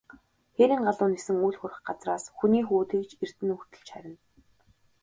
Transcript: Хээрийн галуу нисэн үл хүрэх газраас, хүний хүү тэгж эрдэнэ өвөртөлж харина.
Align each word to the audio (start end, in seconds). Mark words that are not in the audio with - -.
Хээрийн 0.55 0.81
галуу 0.87 1.09
нисэн 1.11 1.37
үл 1.47 1.55
хүрэх 1.59 1.79
газраас, 1.87 2.23
хүний 2.37 2.63
хүү 2.67 2.81
тэгж 2.91 3.11
эрдэнэ 3.23 3.51
өвөртөлж 3.55 3.87
харина. 3.93 4.19